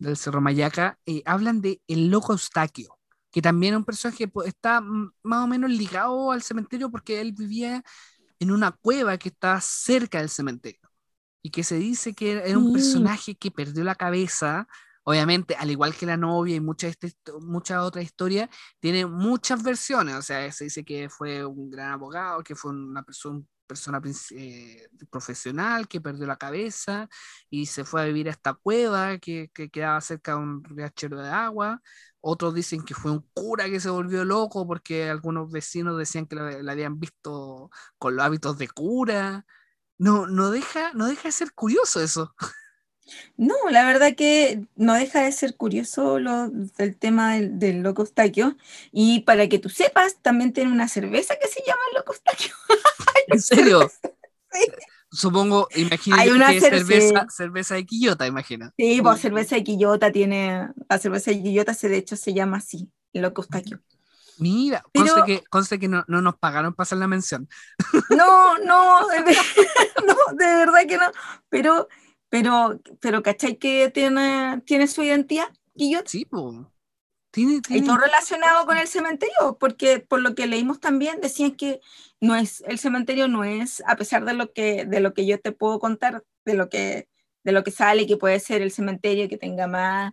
[0.01, 2.99] del Cerro Mayaca, eh, hablan de el loco Eustaquio,
[3.31, 7.33] que también es un personaje que está más o menos ligado al cementerio porque él
[7.33, 7.85] vivía
[8.41, 10.81] en una cueva que está cerca del cementerio
[11.43, 14.67] y que se dice que era un personaje que perdió la cabeza.
[15.05, 20.17] Obviamente, al igual que la novia y muchas este, mucha otra historia, tiene muchas versiones.
[20.17, 24.00] O sea, se dice que fue un gran abogado, que fue una persona, persona
[24.33, 27.09] eh, profesional que perdió la cabeza
[27.50, 31.22] y se fue a vivir a esta cueva que, que quedaba cerca de un riachuelo
[31.22, 31.80] de agua.
[32.20, 36.37] Otros dicen que fue un cura que se volvió loco porque algunos vecinos decían que
[36.37, 39.46] la habían visto con los hábitos de cura
[39.98, 42.35] no, no, deja, no deja de ser curioso eso.
[43.37, 48.09] No, la verdad que no deja de ser curioso lo, el tema del, del loco
[48.92, 52.14] Y para que tú sepas, también tiene una cerveza que se llama loco
[53.29, 53.90] ¿En serio?
[54.53, 54.66] Sí.
[55.12, 58.73] Supongo, imagino que es cerveza, cerveza de Quillota, imagina.
[58.77, 62.59] Sí, pues cerveza de Quillota tiene, la cerveza de Quillota se, de hecho se llama
[62.59, 63.44] así, loco
[64.38, 67.49] Mira, conste que, conste que no, no, nos pagaron para hacer la mención.
[68.09, 69.37] No, no, de,
[70.07, 71.11] no, de verdad que no.
[71.51, 71.88] Pero,
[72.31, 75.49] pero, pero ¿cachai que tiene, tiene su identidad?
[75.75, 76.57] Y yo, sí, pues.
[77.33, 77.83] Tiene, tiene...
[77.83, 81.81] Y todo relacionado con el cementerio, porque por lo que leímos también decían que
[82.21, 85.40] no es, el cementerio no es, a pesar de lo que, de lo que yo
[85.40, 87.09] te puedo contar, de lo que,
[87.45, 90.12] de lo que sale, que puede ser el cementerio que tenga más,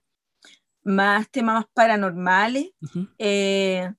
[0.84, 2.72] más temas paranormales,
[3.18, 3.94] eh,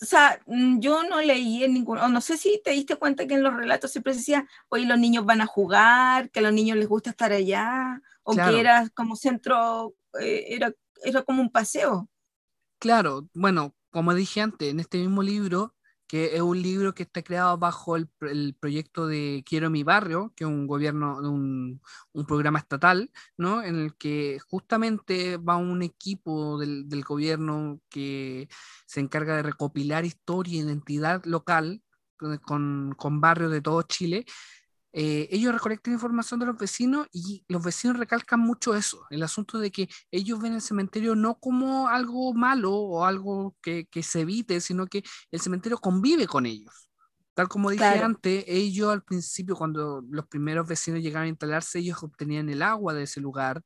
[0.00, 3.26] o sea, mm, yo no leí en ningún, o no sé si te diste cuenta
[3.26, 6.52] que en los relatos siempre decía, hoy los niños van a jugar, que a los
[6.52, 11.50] niños les gusta estar allá, o que era como centro, eh, era, era como un
[11.50, 12.08] paseo.
[12.78, 15.75] Claro, bueno, como dije antes, en este mismo libro
[16.06, 18.08] que es un libro que está creado bajo el,
[18.60, 21.80] proyecto de Quiero mi barrio, que es un gobierno, un,
[22.12, 23.62] un, programa estatal, ¿no?
[23.62, 28.48] En el que justamente va un equipo del, del gobierno que
[28.86, 31.82] se encarga de recopilar historia e identidad local
[32.42, 34.24] con, con barrios de todo Chile
[34.98, 39.58] eh, ellos recolectan información de los vecinos y los vecinos recalcan mucho eso, el asunto
[39.58, 44.20] de que ellos ven el cementerio no como algo malo o algo que, que se
[44.22, 46.88] evite, sino que el cementerio convive con ellos.
[47.34, 52.02] Tal como dije antes, ellos al principio, cuando los primeros vecinos llegaron a instalarse, ellos
[52.02, 53.62] obtenían el agua de ese lugar.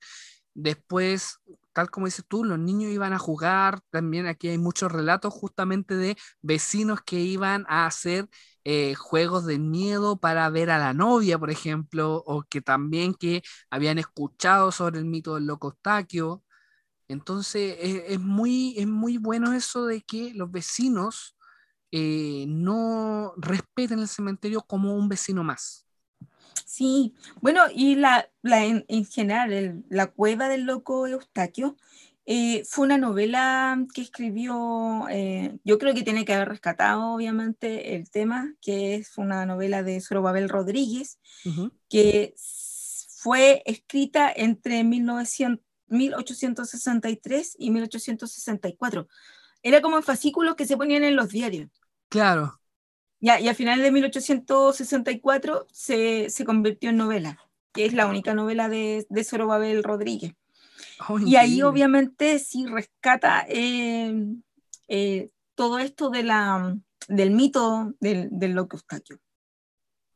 [0.52, 1.38] Después,
[1.72, 3.80] tal como dices tú, los niños iban a jugar.
[3.90, 8.28] También aquí hay muchos relatos justamente de vecinos que iban a hacer
[8.64, 13.42] eh, juegos de miedo para ver a la novia, por ejemplo, o que también que
[13.70, 16.42] habían escuchado sobre el mito del loco Eustaquio.
[17.08, 21.36] Entonces es, muy, es muy bueno eso de que los vecinos
[21.92, 25.89] eh, no respeten el cementerio como un vecino más.
[26.70, 31.76] Sí, bueno, y la, la en, general, la cueva del loco Eustaquio
[32.26, 37.96] eh, fue una novela que escribió, eh, yo creo que tiene que haber rescatado obviamente
[37.96, 41.18] el tema, que es una novela de Zorobabel Rodríguez,
[41.88, 49.08] que fue escrita entre 1900, 1863 y 1864.
[49.64, 51.68] Era como fascículos que se ponían en los diarios.
[52.08, 52.59] Claro.
[53.20, 57.38] Ya, y al final de 1864 se, se convirtió en novela,
[57.72, 60.32] que es la única novela de, de Zorobabel Rodríguez.
[61.08, 64.14] Oh, y ahí obviamente sí rescata eh,
[64.88, 66.76] eh, todo esto de la,
[67.08, 69.18] del mito del, del loco Eustaquio.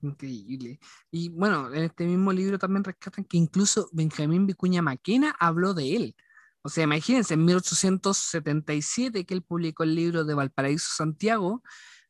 [0.01, 0.79] Increíble.
[1.11, 5.97] Y bueno, en este mismo libro también rescatan que incluso Benjamín Vicuña Maquena habló de
[5.97, 6.17] él.
[6.62, 11.62] O sea, imagínense, en 1877 que él publicó el libro de Valparaíso Santiago,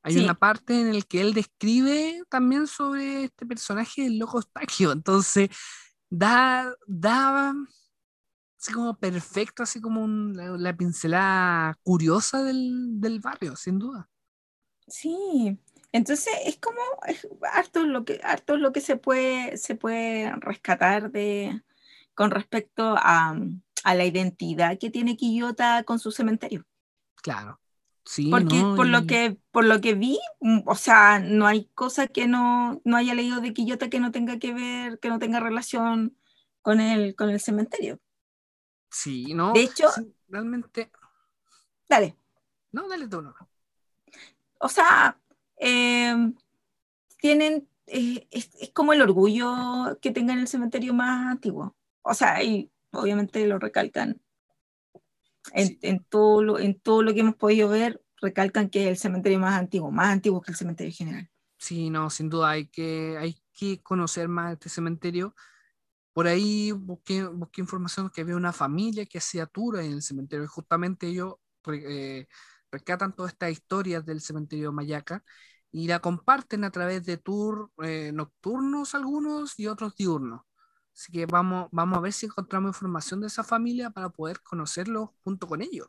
[0.04, 4.92] hay una parte en la que él describe también sobre este personaje del loco Eustaquio.
[4.92, 5.48] Entonces,
[6.10, 7.54] da, da
[8.60, 14.10] así como perfecto, así como la, pincelada curiosa del, del, barrio, sin duda.
[14.86, 15.58] Sí,
[15.92, 21.10] entonces es como es harto lo que harto lo que se puede se puede rescatar
[21.10, 21.62] de
[22.14, 23.34] con respecto a,
[23.84, 26.66] a la identidad que tiene Quillota con su cementerio.
[27.22, 27.58] Claro.
[28.06, 28.76] Sí, Porque ¿no?
[28.76, 32.80] por lo que por lo que vi, mm, o sea, no hay cosa que no,
[32.84, 36.16] no haya leído de Quillota que no tenga que ver, que no tenga relación
[36.60, 38.00] con el, con el cementerio.
[38.90, 39.52] Sí, ¿no?
[39.52, 40.90] De hecho- Sí, realmente.
[41.88, 42.16] Dale.
[42.72, 43.34] No, dale tú, no.
[44.58, 45.18] O sea,
[45.56, 46.14] eh,
[47.18, 51.74] tienen, eh, es, es como el orgullo que tengan el cementerio más antiguo.
[52.02, 54.20] O sea, y obviamente lo recalcan.
[55.52, 58.96] En, en todo lo, en todo lo que hemos podido ver, recalcan que es el
[58.96, 61.30] cementerio más antiguo, más antiguo que el cementerio general.
[61.58, 65.34] Sí, no, sin duda hay que, hay que conocer más este cementerio.
[66.12, 70.44] Por ahí busqué, busqué información que había una familia que hacía tours en el cementerio
[70.44, 71.34] y justamente ellos
[71.66, 72.26] eh,
[72.70, 75.24] rescatan todas estas historias del cementerio Mayaca
[75.72, 80.42] y la comparten a través de tours eh, nocturnos algunos y otros diurnos.
[80.94, 85.14] Así que vamos, vamos a ver si encontramos información de esa familia para poder conocerlo
[85.22, 85.88] junto con ellos.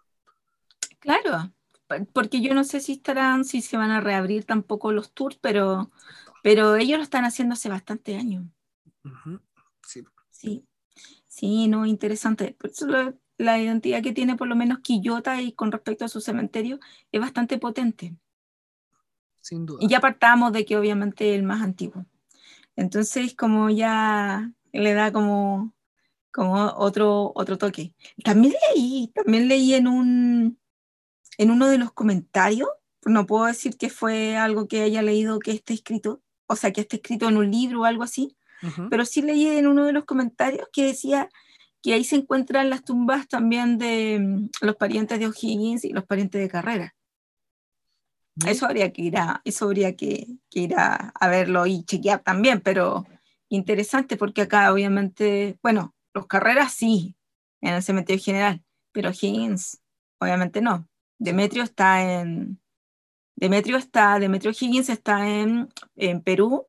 [0.99, 1.53] Claro,
[2.13, 5.91] porque yo no sé si estarán, si se van a reabrir tampoco los tours, pero,
[6.41, 8.45] pero ellos lo están haciendo hace bastante años.
[9.05, 9.39] Ujú,
[9.87, 10.67] Sí, Sí,
[11.27, 12.55] sí, no, interesante.
[12.59, 16.09] Por eso la, la identidad que tiene por lo menos Quillota y con respecto a
[16.09, 16.79] su cementerio
[17.11, 18.15] es bastante potente.
[19.41, 19.85] sin duda.
[19.85, 22.05] Y ya apartamos de que obviamente es el más antiguo.
[22.75, 25.73] Entonces, como ya le da como,
[26.31, 27.93] como otro, otro toque.
[28.23, 30.59] También leí, también leí en un,
[31.37, 32.69] en uno de los comentarios,
[33.05, 36.81] no puedo decir que fue algo que haya leído que esté escrito, o sea, que
[36.81, 38.89] esté escrito en un libro o algo así, Ujú.
[38.89, 41.29] pero sí leí en uno de los comentarios que decía
[41.81, 46.05] que ahí se encuentran las tumbas también de mm, los parientes de O'Higgins y los
[46.05, 46.95] parientes de Carrera.
[48.45, 52.21] Eso habría que ir a, eso habría que, que ir a, a verlo y chequear
[52.21, 53.05] también, pero
[53.55, 57.15] interesante porque acá obviamente, bueno, los carreras sí,
[57.61, 59.81] en el cementerio general, pero Higgins
[60.19, 60.87] obviamente no.
[61.17, 62.59] Demetrio está en,
[63.35, 66.67] Demetrio está, Demetrio Higgins está en, en Perú,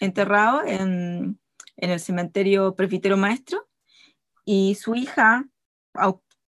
[0.00, 1.38] enterrado en,
[1.76, 3.68] en el cementerio Presbítero Maestro,
[4.44, 5.48] y su hija,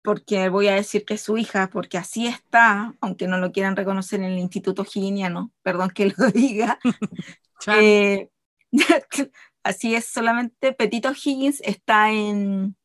[0.03, 3.77] porque voy a decir que es su hija, porque así está, aunque no lo quieran
[3.77, 6.79] reconocer en el Instituto Higginiano, perdón que lo diga,
[7.66, 8.29] eh,
[9.66, 12.76] así es solamente Petito Higgins está en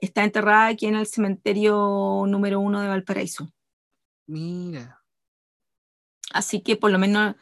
[0.00, 3.48] está enterrada aquí en el cementerio número uno de Valparaíso.
[4.26, 5.00] Mira.
[6.32, 7.36] Así que por lo menos,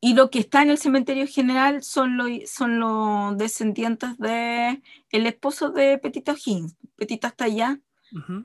[0.00, 5.26] y lo que está en el cementerio general son los son los descendientes de el
[5.26, 6.76] esposo de Petito Higgins.
[6.96, 7.80] Petito está allá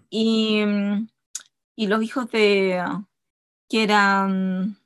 [0.10, 0.64] y,
[1.76, 2.84] y los hijos de
[3.70, 4.78] que eran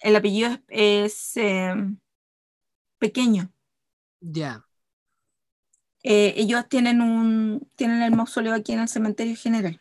[0.00, 1.74] el apellido es, es, eh,
[2.98, 3.52] pequeño.
[4.22, 4.64] Ya.
[6.04, 9.80] Eh, ellos tienen un tienen el mausoleo aquí en el cementerio general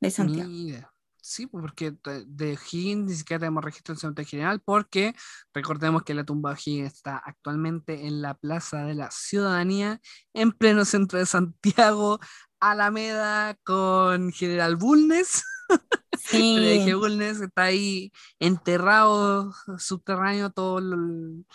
[0.00, 0.48] de Santiago.
[0.50, 0.88] Mira.
[1.24, 5.14] Sí, pues, porque de de Higgins ni siquiera tenemos registro en el cementerio general, porque
[5.54, 10.00] recordemos que la tumba de Higgins está actualmente en la Plaza de la Ciudadanía,
[10.34, 12.18] en pleno centro de Santiago,
[12.58, 15.44] Alameda, con General Bulnes.
[16.18, 21.46] Sí, Le dije, Bulnes está ahí enterrado, subterráneo, todo el-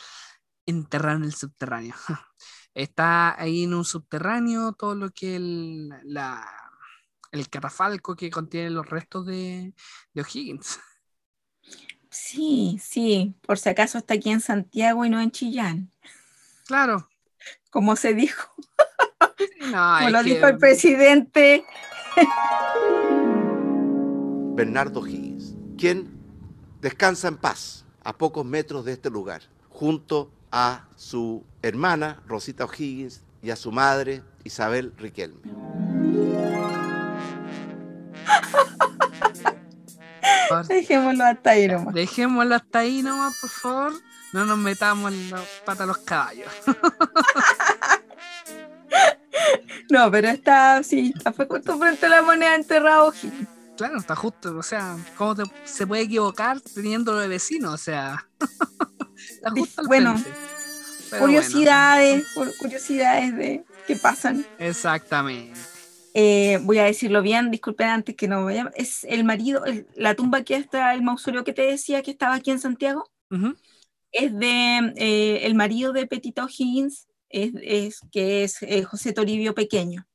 [0.67, 1.95] enterrado en el subterráneo.
[2.75, 6.47] Está ahí en un subterráneo todo lo que el, la,
[7.32, 9.73] el catafalco que contiene los restos de,
[10.13, 10.80] de O'Higgins.
[12.12, 13.36] sí, sí.
[13.41, 15.91] Por si acaso está aquí en Santiago y no en Chillán,
[16.67, 17.10] Claro.
[17.71, 18.53] como se dijo,
[19.71, 21.65] No, como lo que- dijo el presidente.
[24.56, 26.10] Bernardo Higgins, quien
[26.82, 33.21] descansa en paz a pocos metros de este lugar, junto a su hermana Rosita O'Higgins
[33.41, 35.39] y a su madre Isabel Riquelme.
[40.67, 41.93] Dejémoslo hasta ahí nomás.
[41.93, 43.93] Dejémoslo hasta ahí nomás, por favor.
[44.34, 46.51] No nos metamos en la pata a los caballos.
[49.89, 53.07] No, pero está, sí, fue justo frente a la moneda enterrado.
[53.07, 53.47] O'Higgins.
[53.78, 54.57] Claro, está justo.
[54.57, 57.72] O sea, ¿cómo te- se puede equivocar teniéndolo de vecino?
[57.72, 58.28] O sea,
[59.38, 60.39] está justo al Bueno, frente.
[61.19, 64.45] Curiosidades, cu- curiosidades de qué pasan.
[64.59, 65.57] exactamente.
[66.13, 68.71] Eh, voy a decirlo bien, disculpen antes que no vaya.
[68.75, 72.35] Es el marido, el- la tumba que está, el mausoleo que te decía que estaba
[72.35, 73.55] aquí en Santiago, Ujú.
[74.11, 79.53] es de eh, el marido de Petito Higgins, es, es- que es eh, José Toribio
[79.53, 80.07] Pequeño.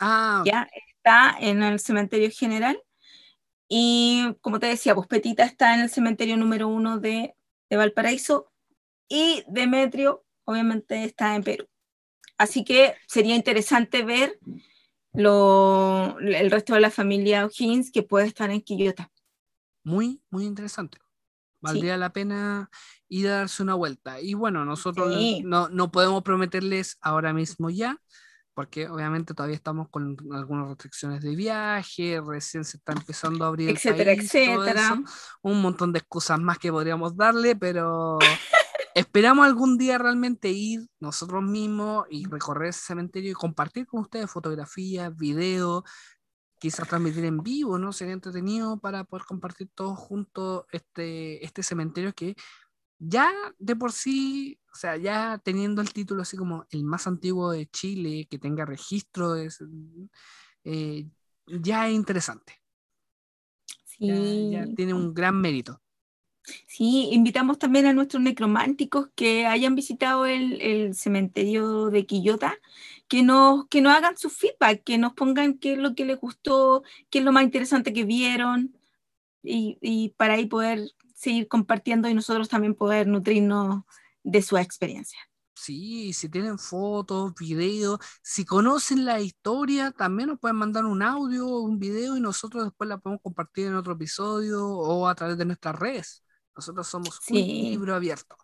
[0.00, 2.80] Ah, Ya está en el cementerio general.
[3.68, 7.34] Y como te decía, pues Petita está en el cementerio número uno de
[7.70, 8.52] de Valparaíso
[9.08, 11.66] y Demetrio obviamente está en Perú.
[12.38, 14.38] Así que sería interesante ver
[15.12, 19.10] lo, el resto de la familia O'Higgins que puede estar en Quillota.
[19.84, 20.98] Muy, muy interesante.
[21.60, 22.70] Valdría la pena
[23.08, 24.20] ir a darse una vuelta.
[24.20, 27.96] Y bueno, nosotros no, no podemos prometerles ahora mismo ya,
[28.52, 33.70] porque obviamente todavía estamos con algunas restricciones de viaje, recién se está empezando a abrir
[33.70, 35.02] etcétera, el país, etcétera.
[35.42, 38.18] un montón de excusas más que podríamos darle, pero
[38.94, 44.30] esperamos algún día realmente ir nosotros mismos y recorrer ese cementerio y compartir con ustedes
[44.30, 45.82] fotografías, videos,
[46.58, 47.92] quizás transmitir en vivo, ¿no?
[47.92, 52.36] Sería entretenido para poder compartir todos juntos este, este cementerio que
[52.98, 57.50] ya de por sí, o sea, ya teniendo el título así como el más antiguo
[57.50, 59.58] de Chile, que tenga registro, es,
[60.64, 61.06] eh,
[61.46, 62.62] ya es interesante.
[63.84, 64.50] Sí.
[64.52, 65.80] Ya, tiene un gran mérito.
[66.66, 72.58] Sí, invitamos también a nuestros necrománticos que hayan visitado el, cementerio de Quillota,
[73.08, 76.82] que nos, que hagan su feedback, que nos pongan qué es lo que les gustó,
[77.10, 78.76] qué es lo más interesante que vieron,
[79.42, 83.84] y, y para ahí poder seguir compartiendo y nosotros también poder nutrirnos
[84.22, 85.18] de su experiencia.
[85.56, 91.46] Sí, si tienen fotos, videos, si conocen la historia, también nos pueden mandar un audio
[91.46, 95.44] un video y nosotros después la podemos compartir en otro episodio o a través de
[95.46, 96.23] nuestras redes.
[96.56, 98.36] Nosotros somos un libro abierto.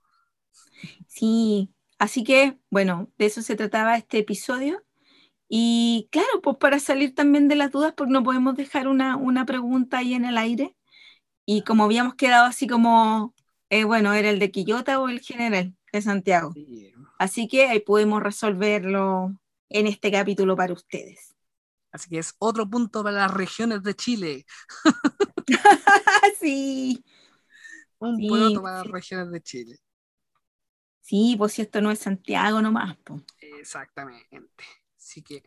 [1.07, 4.83] Sí, así que, bueno, de eso se trataba este episodio.
[5.49, 9.47] Y claro, pues para salir también de las dudas, porque no podemos dejar una, una
[9.47, 10.77] pregunta ahí en el aire.
[11.45, 13.35] Y como habíamos quedado así como,
[13.69, 16.55] eh, bueno, era el de Quillota o el general de Santiago.
[17.19, 19.35] Así que ahí pudimos resolverlo
[19.69, 21.35] en este capítulo para ustedes.
[21.93, 24.47] Así que es otro punto para las regiones de Chile.
[26.41, 27.05] sí.
[28.01, 29.79] Un punto para las regiones de Chile.
[31.01, 32.97] Sí, pues si esto no es Santiago nomás.
[33.41, 34.65] Exactamente.
[34.97, 35.43] Así que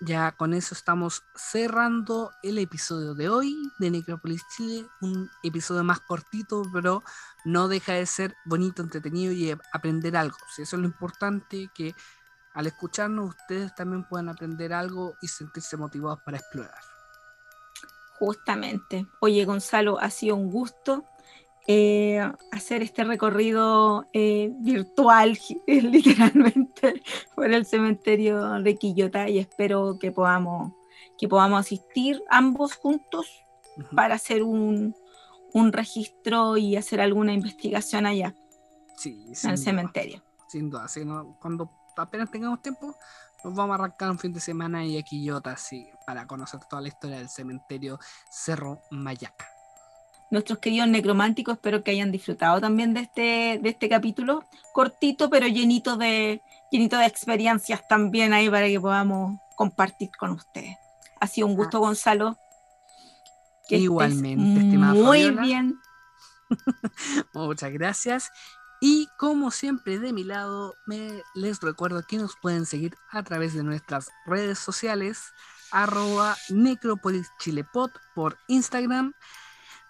[0.00, 6.00] ya con eso estamos cerrando el episodio de hoy de Necrópolis Chile, un episodio más
[6.00, 7.02] cortito, pero
[7.44, 10.36] no deja de ser bonito, entretenido y aprender algo.
[10.54, 11.94] Si eso es lo importante, que
[12.54, 16.97] al escucharnos ustedes también puedan aprender algo y sentirse motivados para explorar.
[18.18, 19.06] Justamente.
[19.20, 21.04] Oye, Gonzalo, ha sido un gusto.
[21.70, 22.18] Eh,
[22.50, 27.02] hacer este recorrido eh, virtual, literalmente,
[27.34, 30.72] por el cementerio de Quillota y espero que podamos,
[31.18, 33.44] que podamos asistir ambos juntos
[33.94, 34.96] para hacer un,
[35.52, 38.34] un, registro y hacer alguna investigación allá
[38.96, 40.22] sí, en el cementerio.
[40.48, 40.86] Sin duda,
[41.38, 42.94] cuando apenas tengamos tiempo,
[43.44, 46.82] nos vamos a arrancar un fin de semana y a Quillota, sí, para conocer toda
[46.82, 47.98] la historia del cementerio
[48.30, 49.58] Cerro Mayaca
[50.30, 55.46] nuestros queridos necrománticos, espero que hayan disfrutado también de este, de este capítulo, cortito pero
[55.46, 60.76] llenito de, llenito de experiencias también ahí para que podamos compartir con ustedes.
[61.20, 62.36] Ha sido un gusto, Gonzalo.
[63.68, 65.78] Igualmente, estimada Muy bien.
[67.34, 68.30] Muchas gracias.
[68.80, 73.54] Y como siempre de mi lado, me les recuerdo que nos pueden seguir a través
[73.54, 75.32] de nuestras redes sociales,
[75.72, 76.36] arroba
[78.14, 79.12] por Instagram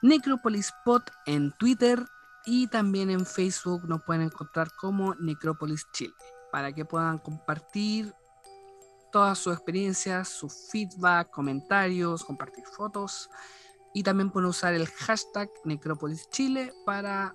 [0.00, 2.04] Necropolis Pod en Twitter
[2.46, 6.14] y también en Facebook nos pueden encontrar como Necropolis Chile
[6.50, 8.14] para que puedan compartir
[9.12, 13.28] todas sus experiencias, su feedback, comentarios, compartir fotos
[13.92, 17.34] y también pueden usar el hashtag Necropolis Chile para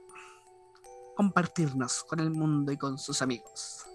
[1.16, 3.86] compartirnos con el mundo y con sus amigos.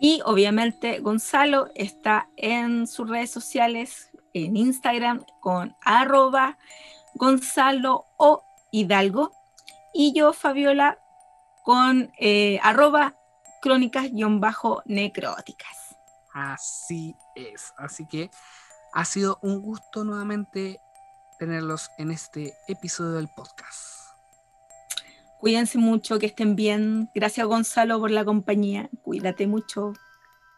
[0.00, 6.58] Y obviamente Gonzalo está en sus redes sociales, en Instagram con arroba
[7.14, 9.32] Gonzalo o Hidalgo
[9.94, 10.98] y yo, Fabiola,
[11.62, 13.14] con eh, arroba
[13.62, 15.96] crónicas-necróticas.
[16.34, 18.30] Así es, así que
[18.92, 20.80] ha sido un gusto nuevamente
[21.38, 24.03] tenerlos en este episodio del podcast.
[25.44, 27.10] Cuídense mucho, que estén bien.
[27.14, 28.88] Gracias Gonzalo por la compañía.
[29.02, 29.92] Cuídate mucho.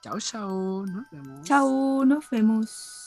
[0.00, 0.86] Chao, chao.
[0.86, 1.42] Nos vemos.
[1.42, 3.05] Chao, nos vemos.